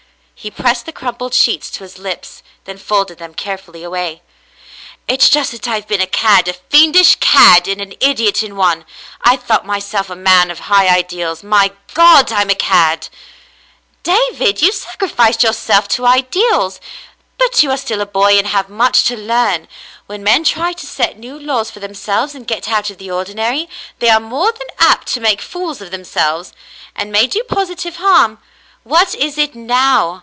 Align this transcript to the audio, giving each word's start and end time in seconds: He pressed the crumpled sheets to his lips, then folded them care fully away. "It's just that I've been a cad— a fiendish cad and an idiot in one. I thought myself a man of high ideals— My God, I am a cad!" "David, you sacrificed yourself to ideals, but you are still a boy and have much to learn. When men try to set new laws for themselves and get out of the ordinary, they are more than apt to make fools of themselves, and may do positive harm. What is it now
He 0.33 0.49
pressed 0.49 0.87
the 0.87 0.91
crumpled 0.91 1.35
sheets 1.35 1.69
to 1.69 1.83
his 1.83 1.99
lips, 1.99 2.41
then 2.65 2.79
folded 2.79 3.19
them 3.19 3.35
care 3.35 3.59
fully 3.59 3.83
away. 3.83 4.23
"It's 5.07 5.29
just 5.29 5.51
that 5.51 5.67
I've 5.67 5.87
been 5.87 6.01
a 6.01 6.07
cad— 6.07 6.47
a 6.47 6.53
fiendish 6.53 7.15
cad 7.19 7.67
and 7.67 7.79
an 7.79 7.93
idiot 7.99 8.41
in 8.41 8.55
one. 8.55 8.85
I 9.21 9.37
thought 9.37 9.67
myself 9.67 10.09
a 10.09 10.15
man 10.15 10.49
of 10.49 10.61
high 10.61 10.87
ideals— 10.87 11.43
My 11.43 11.73
God, 11.93 12.31
I 12.31 12.41
am 12.41 12.49
a 12.49 12.55
cad!" 12.55 13.09
"David, 14.01 14.63
you 14.63 14.71
sacrificed 14.71 15.43
yourself 15.43 15.87
to 15.89 16.07
ideals, 16.07 16.81
but 17.37 17.61
you 17.61 17.69
are 17.69 17.77
still 17.77 18.01
a 18.01 18.07
boy 18.07 18.39
and 18.39 18.47
have 18.47 18.67
much 18.67 19.03
to 19.09 19.15
learn. 19.15 19.67
When 20.07 20.23
men 20.23 20.43
try 20.43 20.73
to 20.73 20.85
set 20.87 21.19
new 21.19 21.37
laws 21.39 21.69
for 21.69 21.81
themselves 21.81 22.33
and 22.33 22.47
get 22.47 22.67
out 22.67 22.89
of 22.89 22.97
the 22.97 23.11
ordinary, 23.11 23.69
they 23.99 24.09
are 24.09 24.19
more 24.35 24.51
than 24.51 24.69
apt 24.79 25.07
to 25.09 25.19
make 25.19 25.39
fools 25.39 25.81
of 25.81 25.91
themselves, 25.91 26.51
and 26.95 27.11
may 27.11 27.27
do 27.27 27.43
positive 27.43 27.97
harm. 27.97 28.39
What 28.83 29.13
is 29.13 29.37
it 29.37 29.53
now 29.53 30.19